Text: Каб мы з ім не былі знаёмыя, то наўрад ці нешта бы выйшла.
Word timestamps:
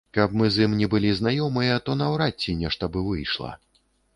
Каб 0.17 0.31
мы 0.41 0.45
з 0.53 0.63
ім 0.67 0.71
не 0.79 0.87
былі 0.93 1.11
знаёмыя, 1.19 1.77
то 1.89 1.99
наўрад 2.01 2.33
ці 2.47 2.59
нешта 2.63 2.91
бы 2.97 3.07
выйшла. 3.11 3.51